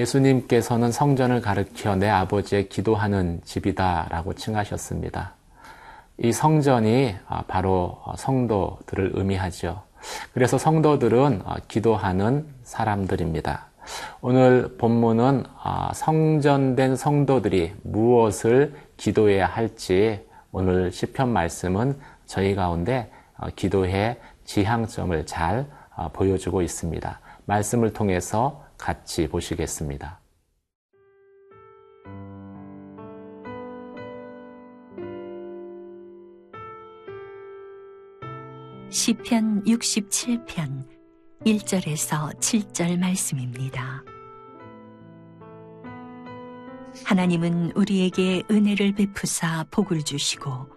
예수님께서는 0.00 0.92
성전을 0.92 1.40
가르켜 1.40 1.94
내 1.94 2.08
아버지의 2.08 2.68
기도하는 2.68 3.40
집이다라고 3.44 4.34
칭하셨습니다. 4.34 5.34
이 6.18 6.32
성전이 6.32 7.16
아, 7.28 7.42
바로 7.46 7.98
성도들을 8.16 9.12
의미하죠. 9.14 9.82
그래서 10.32 10.58
성도들은 10.58 11.42
아, 11.44 11.56
기도하는 11.68 12.46
사람들입니다. 12.62 13.66
오늘 14.22 14.76
본문은 14.78 15.44
아, 15.62 15.90
성전된 15.94 16.96
성도들이 16.96 17.74
무엇을 17.82 18.74
기도해야 18.96 19.46
할지 19.46 20.26
오늘 20.52 20.92
시편 20.92 21.28
말씀은 21.30 21.98
저희 22.26 22.54
가운데 22.54 23.10
기도의 23.56 24.18
지향점을 24.44 25.26
잘 25.26 25.66
보여주고 26.12 26.62
있습니다. 26.62 27.20
말씀을 27.46 27.92
통해서 27.92 28.64
같이 28.80 29.28
보시겠습니다. 29.28 30.20
시편 38.90 39.64
67편 39.64 40.84
1절에서 41.46 42.36
7절 42.40 42.98
말씀입니다. 42.98 44.02
하나님은 47.04 47.72
우리에게 47.76 48.42
은혜를 48.50 48.94
베푸사 48.94 49.64
복을 49.70 50.02
주시고 50.02 50.68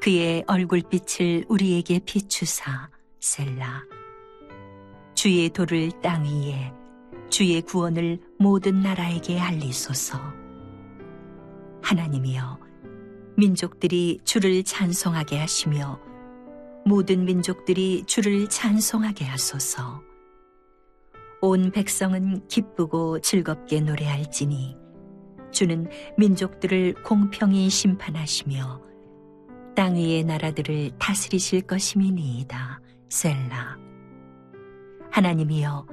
그의 0.00 0.44
얼굴빛을 0.46 1.46
우리에게 1.48 2.00
비추사 2.00 2.90
셀라 3.20 3.82
주의 5.14 5.48
도를 5.48 5.90
땅 6.02 6.24
위에 6.24 6.81
주의 7.32 7.62
구원을 7.62 8.20
모든 8.38 8.82
나라에게 8.82 9.40
알리소서 9.40 10.20
하나님이여 11.82 12.60
민족들이 13.38 14.20
주를 14.22 14.62
찬송하게 14.62 15.38
하시며 15.38 15.98
모든 16.84 17.24
민족들이 17.24 18.04
주를 18.04 18.48
찬송하게 18.48 19.24
하소서. 19.24 20.02
온 21.40 21.70
백성은 21.70 22.48
기쁘고 22.48 23.20
즐겁게 23.20 23.80
노래할지니 23.80 24.76
주는 25.52 25.88
민족들을 26.18 27.02
공평히 27.02 27.70
심판하시며 27.70 28.82
땅 29.74 29.94
위의 29.94 30.24
나라들을 30.24 30.98
다스리실 30.98 31.62
것임이니이다. 31.62 32.82
셀라. 33.08 33.78
하나님이여 35.10 35.86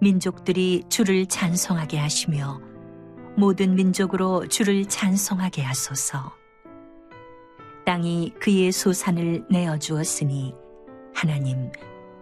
민족들이 0.00 0.82
주를 0.88 1.26
찬송하게 1.26 1.98
하시며 1.98 2.60
모든 3.36 3.74
민족으로 3.74 4.46
주를 4.48 4.84
찬송하게 4.86 5.62
하소서. 5.62 6.32
땅이 7.84 8.34
그의 8.40 8.72
소산을 8.72 9.44
내어 9.48 9.78
주었으니 9.78 10.54
하나님 11.14 11.70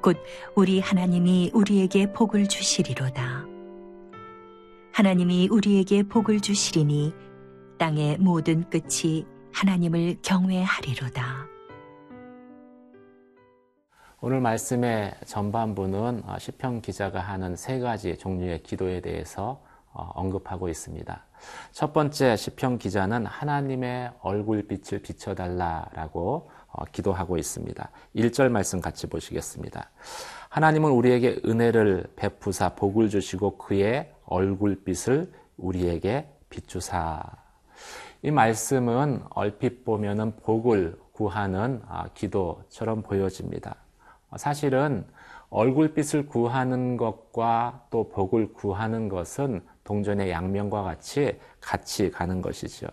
곧 0.03 0.19
우리 0.55 0.81
하나님이 0.81 1.51
우리에게 1.55 2.13
복을 2.13 2.47
주시리로다. 2.49 3.47
하나님이 4.93 5.49
우리에게 5.51 6.05
복을 6.05 6.41
주시리니 6.41 7.15
땅의 7.79 8.19
모든 8.19 8.69
끝이 8.71 9.25
하나님을 9.53 10.19
경외하리로다. 10.23 11.54
오늘 14.27 14.41
말씀의 14.41 15.13
전반부는 15.27 16.23
시편 16.39 16.81
기자가 16.81 17.21
하는 17.21 17.57
세 17.57 17.79
가지 17.79 18.17
종류의 18.17 18.63
기도에 18.63 19.03
대해서 19.03 19.61
어, 19.93 20.13
언급하고 20.15 20.71
있습니다. 20.71 21.25
첫 21.73 21.93
번째 21.93 22.35
시편 22.35 22.79
기자는 22.79 23.27
하나님의 23.27 24.13
얼굴빛을 24.23 25.01
비춰달라라고 25.01 26.49
어, 26.69 26.85
기도하고 26.91 27.37
있습니다. 27.37 27.91
1절 28.17 28.49
말씀 28.49 28.81
같이 28.81 29.09
보시겠습니다. 29.09 29.91
하나님은 30.49 30.91
우리에게 30.91 31.43
은혜를 31.45 32.07
베푸사 32.17 32.77
복을 32.77 33.11
주시고 33.11 33.59
그의 33.59 34.11
얼굴빛을 34.25 35.31
우리에게 35.59 36.31
비추사. 36.49 37.23
이 38.23 38.31
말씀은 38.31 39.23
얼핏 39.35 39.85
보면은 39.85 40.35
복을 40.37 40.99
구하는 41.13 41.83
아, 41.87 42.09
기도처럼 42.15 43.03
보여집니다. 43.03 43.84
사실은 44.37 45.05
얼굴빛을 45.51 46.27
구하는 46.27 46.97
것과 46.97 47.85
또 47.91 48.09
복을 48.09 48.53
구하는 48.53 49.09
것은 49.09 49.63
동전의 49.85 50.31
양면과 50.31 50.83
같이 50.83 51.39
같이 51.61 52.11
가는 52.11 52.43
것이죠. 52.43 52.89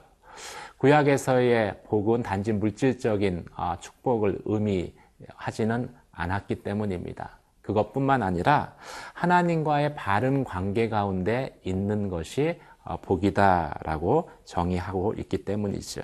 구약에서의 0.77 1.81
복은 1.85 2.23
단지 2.23 2.53
물질적인 2.53 3.45
아, 3.55 3.77
축복을 3.79 4.39
의미하지는 4.45 5.89
않았기 6.11 6.63
때문입니다. 6.63 7.37
그것뿐만 7.61 8.23
아니라 8.23 8.73
하나님과의 9.13 9.95
바른 9.95 10.43
관계 10.43 10.89
가운데 10.89 11.59
있는 11.63 12.09
것이 12.09 12.59
어, 12.83 12.97
복이다라고 12.97 14.29
정의하고 14.45 15.13
있기 15.19 15.45
때문이죠. 15.45 16.01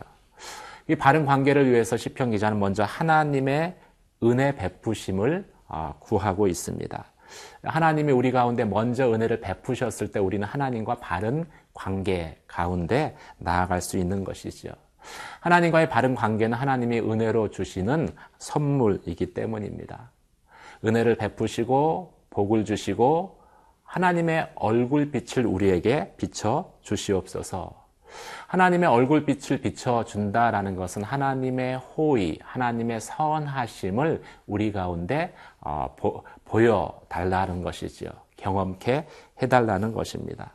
이 0.90 0.96
바른 0.96 1.26
관계를 1.26 1.70
위해서 1.70 1.98
시편 1.98 2.32
기자는 2.32 2.60
먼저 2.60 2.84
하나님의 2.84 3.76
은혜 4.24 4.56
베푸심을 4.56 5.52
아, 5.68 5.94
구하고 6.00 6.48
있습니다. 6.48 7.06
하나님이 7.64 8.12
우리 8.14 8.32
가운데 8.32 8.64
먼저 8.64 9.12
은혜를 9.12 9.42
베푸셨을 9.42 10.12
때 10.12 10.20
우리는 10.20 10.48
하나님과 10.48 11.00
바른 11.00 11.46
관계 11.74 12.42
가운데 12.48 13.16
나아갈 13.38 13.82
수 13.82 13.98
있는 13.98 14.24
것이죠. 14.24 14.70
하나님과의 15.42 15.90
바른 15.90 16.16
관계는 16.16 16.58
하나님이 16.58 17.00
은혜로 17.00 17.52
주시는 17.52 18.10
선물이기 18.38 19.34
때문입니다. 19.34 20.12
은혜를 20.86 21.16
베푸시고 21.16 22.14
복을 22.30 22.66
주시고 22.66 23.38
하나님의 23.84 24.52
얼굴빛을 24.56 25.46
우리에게 25.46 26.14
비춰 26.18 26.74
주시옵소서. 26.82 27.87
하나님의 28.48 28.90
얼굴빛을 28.90 29.62
비춰준다라는 29.62 30.76
것은 30.76 31.04
하나님의 31.04 31.78
호의, 31.78 32.40
하나님의 32.42 33.02
선하심을 33.02 34.22
우리 34.46 34.72
가운데 34.72 35.34
어, 35.60 35.94
보, 35.98 36.24
보여달라는 36.46 37.62
것이지요. 37.62 38.10
경험케 38.38 39.06
해달라는 39.42 39.94
것입니다. 39.94 40.52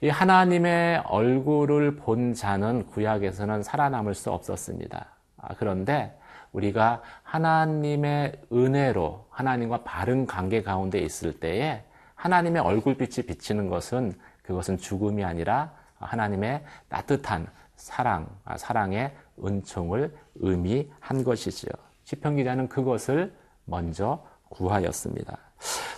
이 0.00 0.08
하나님의 0.08 1.02
얼굴을 1.06 1.96
본 1.96 2.34
자는 2.34 2.86
구약에서는 2.86 3.62
살아남을 3.62 4.14
수 4.14 4.30
없었습니다. 4.30 5.06
아, 5.38 5.54
그런데 5.58 6.18
우리가 6.52 7.02
하나님의 7.22 8.42
은혜로 8.52 9.26
하나님과 9.30 9.82
바른 9.84 10.26
관계 10.26 10.62
가운데 10.62 10.98
있을 10.98 11.38
때에 11.38 11.82
하나님의 12.14 12.62
얼굴빛이 12.62 13.26
비치는 13.26 13.68
것은 13.68 14.14
그것은 14.42 14.78
죽음이 14.78 15.24
아니라 15.24 15.72
하나님의 16.02 16.62
따뜻한 16.88 17.46
사랑, 17.76 18.28
아, 18.44 18.56
사랑의 18.56 19.12
은총을 19.44 20.14
의미한 20.36 21.24
것이지요. 21.24 21.70
시편 22.04 22.36
기자는 22.36 22.68
그것을 22.68 23.32
먼저 23.64 24.24
구하였습니다. 24.50 25.38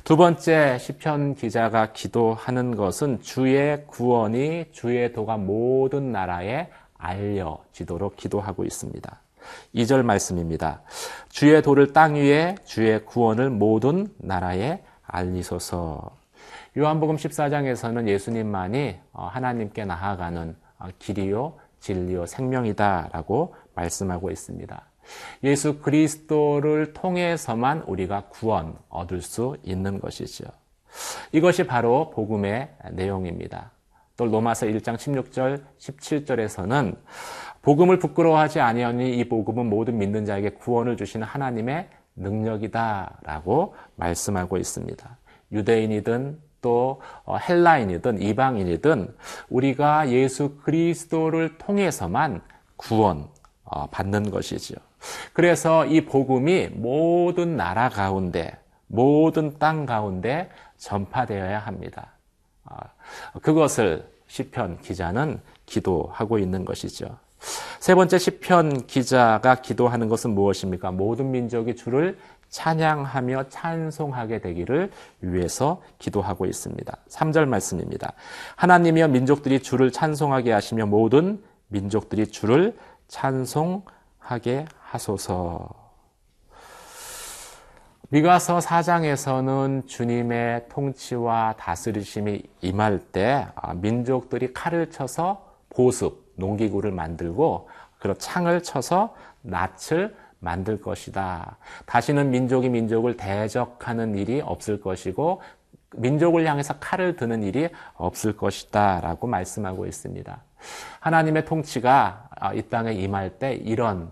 두 0.05 0.17
번째 0.17 0.79
시편 0.79 1.35
기자가 1.35 1.93
기도하는 1.93 2.77
것은 2.77 3.23
주의 3.23 3.87
구원이 3.87 4.67
주의 4.73 5.13
도가 5.13 5.39
모든 5.39 6.13
나라에 6.13 6.71
알려지도록 6.99 8.17
기도하고 8.17 8.65
있습니다. 8.65 9.21
2절 9.75 10.03
말씀입니다. 10.03 10.83
주의 11.29 11.61
도를 11.63 11.93
땅 11.93 12.15
위에 12.15 12.57
주의 12.65 13.05
구원을 13.05 13.51
모든 13.51 14.09
나라에 14.19 14.83
알리소서. 15.07 16.24
요한복음 16.77 17.17
14장에서는 17.17 18.09
예수님만이 18.09 18.97
어, 19.13 19.27
하나님께 19.27 19.85
나아가는 19.85 20.57
어, 20.79 20.89
길이요, 20.99 21.55
진리요, 21.79 22.27
생명이다라고 22.27 23.55
말씀하고 23.77 24.31
있습니다. 24.31 24.83
예수 25.45 25.79
그리스도를 25.79 26.93
통해서만 26.93 27.83
우리가 27.83 28.25
구원 28.29 28.77
얻을 28.89 29.21
수 29.21 29.57
있는 29.63 30.01
것이죠. 30.01 30.47
이것이 31.31 31.65
바로 31.67 32.11
복음의 32.11 32.71
내용입니다. 32.93 33.71
또 34.17 34.27
로마서 34.27 34.67
1장 34.67 34.97
16절, 34.97 35.63
17절에서는 35.79 36.97
복음을 37.63 37.99
부끄러워하지 37.99 38.61
아니하니 38.61 39.17
이 39.17 39.29
복음은 39.29 39.67
모든 39.67 39.99
믿는 39.99 40.25
자에게 40.25 40.51
구원을 40.51 40.97
주시는 40.97 41.27
하나님의 41.27 41.89
능력이다라고 42.17 43.75
말씀하고 43.97 44.57
있습니다. 44.57 45.19
유대인이든 45.53 46.41
또 46.65 47.03
어, 47.27 47.37
헬라인이든 47.37 48.23
이방인이든 48.23 49.15
우리가 49.51 50.09
예수 50.09 50.57
그리스도를 50.63 51.59
통해서만 51.59 52.41
구원 52.77 53.29
어, 53.65 53.87
받는 53.89 54.31
것이죠. 54.31 54.77
그래서 55.35 55.85
이 55.85 56.07
복음이 56.07 56.69
모든 56.73 57.59
나라 57.59 57.91
가운데, 57.91 58.57
모든 58.87 59.59
땅 59.59 59.85
가운데 59.85 60.49
전파되어야 60.79 61.59
합니다. 61.59 62.13
그것을 63.43 64.09
시편 64.27 64.81
기자는 64.81 65.41
기도하고 65.67 66.39
있는 66.39 66.65
것이죠. 66.65 67.19
세 67.79 67.95
번째 67.95 68.19
시편 68.19 68.87
기자가 68.87 69.57
기도하는 69.57 70.09
것은 70.09 70.31
무엇입니까? 70.35 70.91
모든 70.91 71.31
민족이 71.31 71.77
주를 71.77 72.17
찬양하며 72.55 73.49
찬송하게 73.49 74.39
되기를 74.39 74.93
위해서 75.23 75.83
기도하고 75.99 76.47
있습니다. 76.47 76.97
3절 77.09 77.47
말씀입니다. 77.47 78.13
하나님이여 78.55 79.09
민족들이 79.09 79.61
주를 79.61 79.91
찬송하게 79.91 80.53
하시며 80.53 80.87
모든 80.87 81.43
민족들이 81.67 82.29
주를 82.29 82.79
찬송하게 83.09 84.67
하소서. 84.79 85.69
미가서 88.11 88.59
4장에서는 88.59 89.89
주님의 89.89 90.67
통치와 90.69 91.57
다스리심이 91.59 92.41
임할 92.61 93.01
때 93.01 93.49
아, 93.57 93.75
민족들이 93.75 94.53
칼을 94.53 94.91
쳐서 94.91 95.57
보습, 95.71 96.35
농기구를 96.37 96.93
만들고 96.93 97.69
그런 97.99 98.17
창을 98.17 98.63
쳐서 98.63 99.13
낯을 99.43 100.15
만들 100.45 100.81
것이다. 100.81 101.57
다시는 101.87 102.31
민족이 102.31 102.69
민족을 102.69 103.17
대적하는 103.17 104.15
일이 104.15 104.41
없을 104.41 104.81
것이고 104.81 105.41
민족을 105.97 106.47
향해서 106.47 106.75
칼을 106.79 107.17
드는 107.17 107.43
일이 107.43 107.69
없을 107.95 108.37
것이다. 108.37 109.01
라고 109.01 109.27
말씀하고 109.27 109.87
있습니다. 109.87 110.43
하나님의 111.01 111.45
통치가 111.45 112.29
아, 112.37 112.53
이 112.55 112.63
땅에 112.63 112.93
임할 112.93 113.39
때 113.39 113.55
이런 113.55 114.11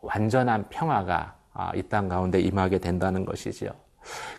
완전한 0.00 0.66
평화가 0.68 1.34
아, 1.52 1.72
이땅 1.74 2.08
가운데 2.08 2.40
임하게 2.40 2.78
된다는 2.78 3.24
것이지요. 3.24 3.70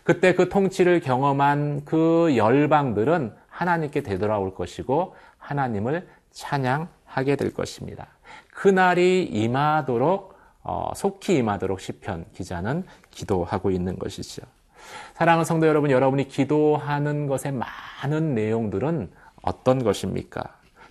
그때 0.02 0.34
그 0.34 0.48
통치를 0.48 1.00
경험한 1.00 1.84
그 1.84 2.36
열방들은 2.36 3.34
하나님께 3.48 4.02
되돌아올 4.02 4.54
것이고 4.54 5.14
하나님을 5.38 6.08
찬양하게 6.30 7.36
될 7.36 7.52
것입니다. 7.52 8.08
그날이 8.52 9.24
임하도록 9.24 10.31
어, 10.64 10.92
속히 10.94 11.36
임하도록 11.36 11.80
시편 11.80 12.26
기자는 12.32 12.84
기도하고 13.10 13.70
있는 13.70 13.98
것이죠. 13.98 14.42
사랑하는 15.14 15.44
성도 15.44 15.66
여러분, 15.66 15.90
여러분이 15.90 16.28
기도하는 16.28 17.26
것의 17.26 17.52
많은 17.52 18.34
내용들은 18.34 19.10
어떤 19.42 19.82
것입니까? 19.82 20.42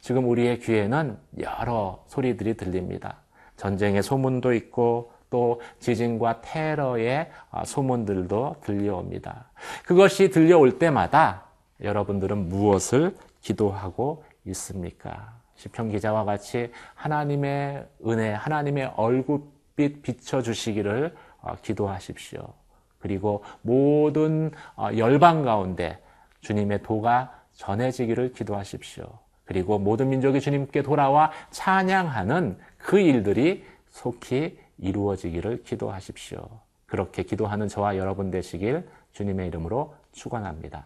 지금 0.01 0.27
우리의 0.29 0.59
귀에는 0.59 1.17
여러 1.39 2.03
소리들이 2.07 2.55
들립니다. 2.55 3.17
전쟁의 3.57 4.01
소문도 4.01 4.53
있고 4.53 5.11
또 5.29 5.61
지진과 5.79 6.41
테러의 6.41 7.29
아, 7.51 7.63
소문들도 7.63 8.57
들려옵니다. 8.63 9.45
그것이 9.85 10.29
들려올 10.29 10.77
때마다 10.77 11.45
여러분들은 11.81 12.49
무엇을 12.49 13.15
기도하고 13.41 14.23
있습니까? 14.45 15.33
시편 15.55 15.91
기자와 15.91 16.25
같이 16.25 16.71
하나님의 16.95 17.87
은혜, 18.07 18.33
하나님의 18.33 18.93
얼굴 18.97 19.41
빛 19.81 20.01
비춰 20.01 20.41
주시기를 20.41 21.15
어, 21.41 21.55
기도하십시오. 21.61 22.53
그리고 22.99 23.43
모든 23.61 24.51
어, 24.75 24.89
열방 24.95 25.43
가운데 25.43 25.99
주님의 26.41 26.83
도가 26.83 27.41
전해지기를 27.53 28.33
기도하십시오. 28.33 29.05
그리고 29.45 29.79
모든 29.79 30.09
민족이 30.09 30.39
주님께 30.39 30.81
돌아와 30.83 31.31
찬양하는 31.49 32.57
그 32.77 32.99
일들이 32.99 33.65
속히 33.89 34.57
이루어지기를 34.77 35.63
기도하십시오. 35.63 36.47
그렇게 36.85 37.23
기도하는 37.23 37.67
저와 37.67 37.97
여러분 37.97 38.31
되시길 38.31 38.87
주님의 39.13 39.47
이름으로 39.47 39.95
축원합니다. 40.11 40.85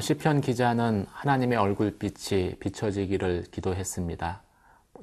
시편 0.00 0.40
기자는 0.40 1.06
하나님의 1.10 1.58
얼굴빛이 1.58 2.56
비춰지기를 2.60 3.44
기도했습니다. 3.50 4.42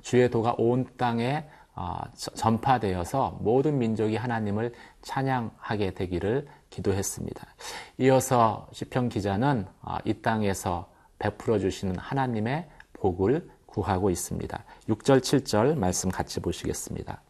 주의 0.02 0.30
도가 0.30 0.56
온 0.58 0.88
땅에 0.98 1.46
아, 1.76 2.02
전파되어서 2.14 3.40
모든 3.42 3.78
민족이 3.78 4.16
하나님을 4.18 4.74
찬양하게 5.02 5.94
되기를 5.94 6.48
기도했습니다. 6.70 7.48
이어서 8.00 8.68
시편 8.74 9.10
기자는 9.10 9.66
아, 9.82 9.98
이 10.04 10.14
땅에서 10.16 10.90
베풀어 11.20 11.60
주시는 11.60 11.98
하나님의 11.98 12.68
복을 12.94 13.50
구하고 13.66 14.10
있습니다. 14.10 14.64
6절, 14.90 15.20
7절 15.20 15.78
말씀 15.78 16.10
같이 16.10 16.40
보시겠습니다. 16.40 17.22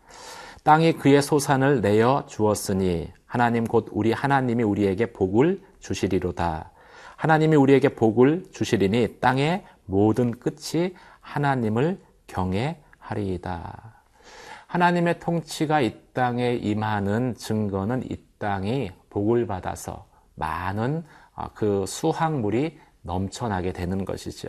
땅이 0.63 0.93
그의 0.93 1.21
소산을 1.21 1.81
내어 1.81 2.25
주었으니 2.27 3.11
하나님 3.25 3.65
곧 3.65 3.87
우리 3.91 4.13
하나님이 4.13 4.63
우리에게 4.63 5.13
복을 5.13 5.61
주시리로다. 5.79 6.71
하나님이 7.19 7.57
우리에게 7.57 7.89
복을 7.89 8.45
주시리니 8.53 9.19
땅의 9.19 9.65
모든 9.83 10.31
끝이 10.31 10.95
하나님을 11.19 11.99
경외하리이다. 12.27 13.93
하나님의 14.67 15.19
통치가 15.19 15.81
이 15.81 15.99
땅에 16.13 16.53
임하는 16.53 17.35
증거는 17.35 18.09
이 18.09 18.15
땅이 18.37 18.91
복을 19.09 19.47
받아서 19.47 20.07
많은 20.35 21.03
아, 21.35 21.49
그 21.53 21.83
수확물이 21.85 22.79
넘쳐나게 23.01 23.73
되는 23.73 24.05
것이죠. 24.05 24.47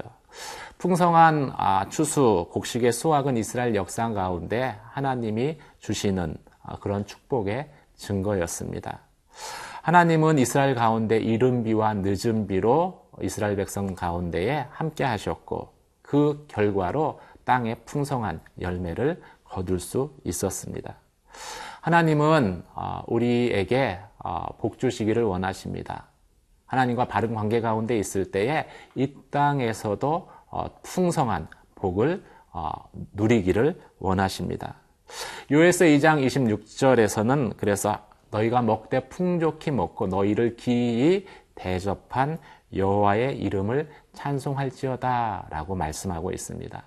풍성한 0.79 1.53
아, 1.57 1.89
추수, 1.89 2.47
곡식의 2.53 2.93
수확은 2.93 3.37
이스라엘 3.37 3.75
역사 3.75 4.13
가운데 4.13 4.79
하나님이 4.91 5.59
주시는 5.81 6.37
아, 6.63 6.77
그런 6.77 7.05
축복의 7.05 7.69
증거였습니다. 7.97 9.01
하나님은 9.82 10.38
이스라엘 10.38 10.75
가운데 10.75 11.17
이른 11.17 11.65
비와 11.65 11.94
늦은 11.94 12.47
비로 12.47 13.06
이스라엘 13.23 13.56
백성 13.56 13.94
가운데에 13.94 14.67
함께 14.71 15.05
하셨고 15.05 15.73
그 16.03 16.44
결과로 16.49 17.21
땅에 17.44 17.75
풍성한 17.87 18.40
열매를 18.61 19.23
거둘 19.45 19.81
수 19.81 20.14
있었습니다. 20.25 20.97
하나님은 21.81 22.62
어, 22.75 23.02
우리에게 23.07 23.99
어, 24.19 24.55
복 24.59 24.78
주시기를 24.78 25.23
원하십니다. 25.23 26.09
하나님과 26.66 27.07
바른 27.07 27.35
관계 27.35 27.61
가운데 27.61 27.99
있을 27.99 28.31
때에 28.31 28.66
이 28.95 29.14
땅에서도 29.31 30.28
어, 30.50 30.66
풍성한 30.83 31.49
복을 31.75 32.23
누리기를 33.12 33.81
원하십니다. 33.99 34.75
요에서 35.50 35.85
2장 35.85 36.25
26절에서는 36.26 37.57
그래서 37.57 38.10
너희가 38.31 38.63
먹되 38.63 39.09
풍족히 39.09 39.71
먹고 39.71 40.07
너희를 40.07 40.57
기이 40.57 41.27
대접한 41.55 42.39
여호와의 42.75 43.39
이름을 43.39 43.91
찬송할지어다라고 44.13 45.75
말씀하고 45.75 46.31
있습니다. 46.31 46.83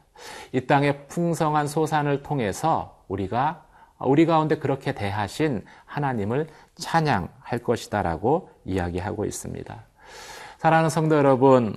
이 0.54 0.62
땅의 0.62 1.08
풍성한 1.08 1.68
소산을 1.68 2.24
통해서 2.24 3.04
우리가 3.08 3.66
우리 4.00 4.26
가운데 4.26 4.58
그렇게 4.58 4.94
대하신 4.94 5.64
하나님을 5.86 6.48
찬양할 6.76 7.60
것이다라고 7.64 8.50
이야기하고 8.66 9.26
있습니다. 9.26 9.84
사랑하는 10.58 10.90
성도 10.90 11.16
여러분, 11.16 11.76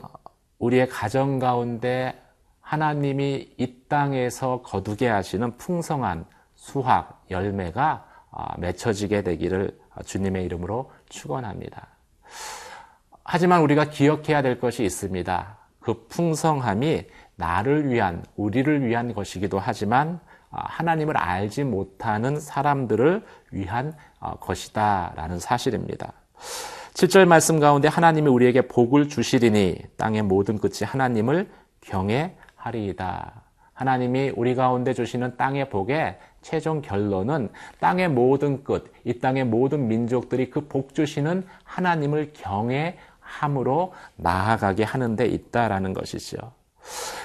우리의 0.59 0.89
가정 0.89 1.39
가운데 1.39 2.21
하나님이 2.61 3.55
이 3.59 3.75
땅에서 3.89 4.63
거두게 4.63 5.09
하시는 5.09 5.57
풍성한 5.57 6.25
수확, 6.55 7.25
열매가 7.31 7.83
아, 7.83 8.06
맺혀지게 8.59 9.23
되기를 9.23 9.79
주님의 10.05 10.45
이름으로 10.45 10.91
축원합니다. 11.09 11.89
하지만 13.25 13.63
우리가 13.63 13.87
기억해야 13.87 14.43
될 14.43 14.61
것이 14.61 14.85
있습니다. 14.85 15.57
그 15.81 16.07
풍성함이 16.09 17.05
나를 17.37 17.89
위한, 17.91 18.25
우리를 18.37 18.87
위한 18.87 19.15
것이기도 19.15 19.59
하지만 19.59 20.21
아, 20.51 20.63
하나님을 20.67 21.17
알지 21.17 21.65
못하는 21.65 22.39
사람들을 22.41 23.25
위한 23.51 23.95
아, 24.21 24.35
것이다라는 24.37 25.39
사실입니다. 25.39 26.13
7절 26.95 27.27
말씀 27.27 27.61
가운데 27.61 27.89
하나님이 27.89 28.29
우리에게 28.29 28.63
복을 28.63 29.09
주시리니 29.09 29.77
땅의 29.97 30.23
모든 30.23 30.59
끝이 30.59 30.85
하나님을 30.85 31.51
경외하리이다. 31.83 33.43
하나님이 33.75 34.33
우리 34.35 34.55
가운데 34.55 34.95
주시는 34.95 35.37
땅의 35.37 35.69
복의 35.69 36.19
최종 36.47 36.81
결론은 36.81 37.49
땅의 37.81 38.09
모든 38.11 38.63
끝, 38.63 38.93
이 39.03 39.19
땅의 39.19 39.47
모든 39.47 39.89
민족들이 39.89 40.49
그 40.49 40.61
복 40.69 40.95
주시는 40.95 41.45
하나님을 41.65 42.33
경외함으로 42.35 43.93
나아가게 44.15 44.85
하는 44.85 45.17
데 45.17 45.27
있다라는 45.27 45.93
것이죠. 45.93 46.53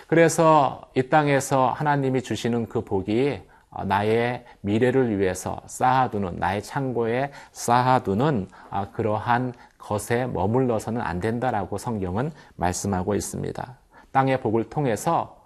그래서 0.08 0.82
이 0.96 1.04
땅에서 1.04 1.70
하나님이 1.70 2.24
주시는 2.24 2.68
그 2.68 2.82
복이 2.84 3.42
나의 3.86 4.44
미래를 4.62 5.20
위해서 5.20 5.62
쌓아두는, 5.68 6.38
나의 6.38 6.63
창고에 6.63 7.32
쌓아두는 7.51 8.48
그러한 8.94 9.54
것에 9.78 10.25
머물러서는 10.25 11.00
안 11.00 11.20
된다라고 11.20 11.78
성경은 11.78 12.32
말씀하고 12.56 13.13
있습니다. 13.13 13.78
땅의 14.12 14.42
복을 14.42 14.70
통해서 14.70 15.38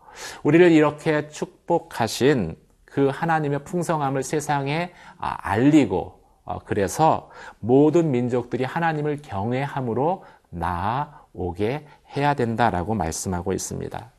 우리를 0.43 0.71
이렇게 0.71 1.27
축복하신 1.27 2.55
그 2.95 3.09
하나님의 3.09 3.65
풍성함을 3.65 4.23
세상에 4.23 4.93
아, 5.17 5.35
알리고 5.41 6.21
어, 6.45 6.59
그래서 6.59 7.29
모든 7.59 8.09
민족들이 8.09 8.63
하나님을 8.63 9.21
경외함으로 9.21 10.23
나아오게 10.49 11.85
해야 12.15 12.33
된다라고 12.35 12.93
말씀하고 12.93 13.51
있습니다. 13.51 14.11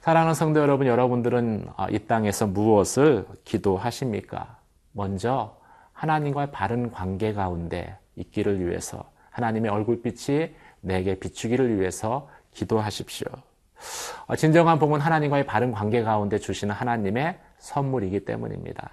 사랑하는 0.00 0.32
성도 0.32 0.60
여러분, 0.60 0.86
여러분들은 0.86 1.66
어, 1.76 1.86
이 1.90 1.98
땅에서 1.98 2.46
무엇을 2.46 3.26
기도하십니까? 3.44 4.56
먼저 4.92 5.58
하나님과의 5.92 6.50
바른 6.50 6.90
관계 6.90 7.34
가운데 7.34 7.94
있기를 8.16 8.66
위해서 8.66 9.04
하나님의 9.32 9.70
얼굴빛이 9.70 10.54
내게 10.80 11.14
비추기를 11.18 11.78
위해서 11.78 12.30
기도하십시오. 12.54 13.28
어, 14.26 14.36
진정한 14.36 14.78
복은 14.78 15.00
하나님과의 15.00 15.46
바른 15.46 15.72
관계 15.72 16.02
가운데 16.02 16.38
주시는 16.38 16.74
하나님의 16.74 17.38
선물이기 17.58 18.24
때문입니다. 18.24 18.90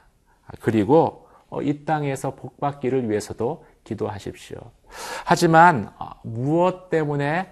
아, 0.48 0.52
그리고 0.62 1.28
어, 1.50 1.62
이 1.62 1.86
땅에서 1.86 2.36
복 2.36 2.60
받기를 2.60 3.10
위해서도 3.10 3.66
기도하십시오. 3.84 4.58
하지만 5.26 5.92
어, 6.00 6.10
무엇 6.24 6.90
때문에 6.90 7.52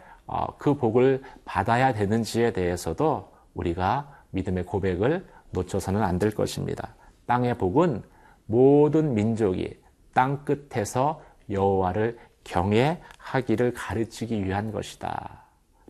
그 0.58 0.76
복을 0.76 1.22
받아야 1.46 1.94
되는지에 1.94 2.54
대해서도 2.54 3.32
우리가 3.54 4.10
믿음의 4.32 4.64
고백을 4.66 5.28
놓쳐서는 5.52 6.02
안 6.02 6.18
될 6.18 6.32
것입니다. 6.32 6.96
땅의 7.28 7.58
복은 7.58 8.04
모든 8.46 9.14
민족이 9.14 9.80
땅 10.14 10.44
끝에서 10.46 11.22
여호와를 11.50 12.18
경외하기를 12.46 13.74
가르치기 13.74 14.44
위한 14.44 14.72
것이다. 14.72 15.43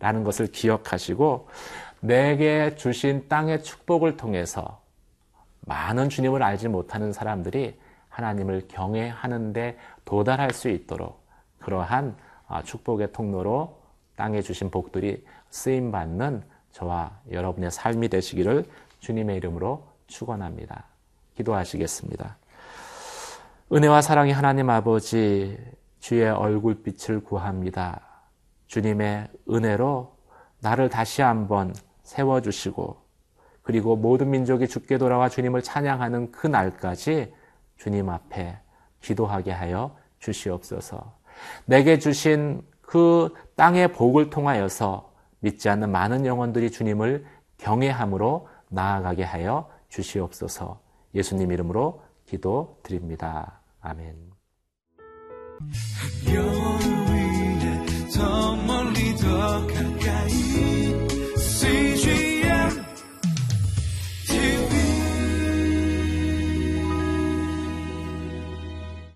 라는 0.04 0.22
것을 0.22 0.48
기억하시고 0.48 1.48
내게 2.00 2.74
주신 2.74 3.26
땅의 3.26 3.62
축복을 3.62 4.18
통해서 4.18 4.82
많은 5.60 6.10
주님을 6.10 6.42
알지 6.42 6.68
못하는 6.68 7.10
사람들이 7.10 7.80
하나님을 8.10 8.68
경외하는데 8.68 9.78
도달할 10.04 10.50
수 10.50 10.68
있도록 10.68 11.24
그러한 11.58 12.18
아, 12.48 12.62
축복의 12.62 13.12
통로로 13.12 13.80
땅에 14.14 14.42
주신 14.42 14.70
복들이 14.70 15.24
쓰임 15.48 15.90
받는 15.90 16.42
저와 16.72 17.18
여러분의 17.30 17.70
삶이 17.70 18.10
되시기를 18.10 18.66
주님의 19.00 19.38
이름으로 19.38 19.88
축원합니다. 20.06 20.84
기도하시겠습니다. 21.34 22.36
은혜와 23.72 24.02
사랑의 24.02 24.34
하나님 24.34 24.68
아버지 24.68 25.58
주의 25.98 26.28
얼굴빛을 26.28 27.24
구합니다. 27.24 28.13
주님의 28.74 29.28
은혜로 29.48 30.16
나를 30.58 30.88
다시 30.88 31.22
한번 31.22 31.72
세워주시고 32.02 32.96
그리고 33.62 33.94
모든 33.94 34.30
민족이 34.30 34.66
죽게 34.66 34.98
돌아와 34.98 35.28
주님을 35.28 35.62
찬양하는 35.62 36.32
그 36.32 36.48
날까지 36.48 37.32
주님 37.76 38.10
앞에 38.10 38.58
기도하게 39.00 39.52
하여 39.52 39.96
주시옵소서. 40.18 41.14
내게 41.66 42.00
주신 42.00 42.62
그 42.80 43.32
땅의 43.54 43.92
복을 43.92 44.30
통하여서 44.30 45.12
믿지 45.38 45.68
않는 45.68 45.92
많은 45.92 46.26
영혼들이 46.26 46.72
주님을 46.72 47.24
경외함으로 47.58 48.48
나아가게 48.70 49.22
하여 49.22 49.70
주시옵소서. 49.88 50.80
예수님 51.14 51.52
이름으로 51.52 52.02
기도 52.26 52.80
드립니다. 52.82 53.60
아멘. 53.80 54.16